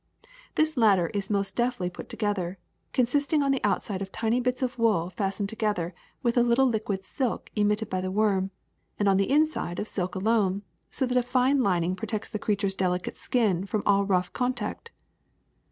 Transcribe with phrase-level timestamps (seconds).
[0.55, 2.57] ^^This latter is most deftly put together,
[2.91, 5.93] consist ing on the outside of tiny bits of wool fastened to gether
[6.23, 8.49] with a little liquid silk emitted by the worm,
[8.97, 12.65] and on the inside of silk alone, so that a tine lining protects the creature
[12.67, 14.89] ^s delicate skin from all rough contact."